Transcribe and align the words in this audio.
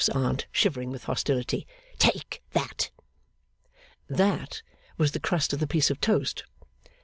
's 0.01 0.09
Aunt, 0.09 0.47
shivering 0.51 0.89
with 0.89 1.03
hostility. 1.03 1.67
'Take 1.99 2.41
that.' 2.53 2.89
'That' 4.09 4.63
was 4.97 5.11
the 5.11 5.19
crust 5.19 5.53
of 5.53 5.59
the 5.59 5.67
piece 5.67 5.91
of 5.91 6.01
toast. 6.01 6.43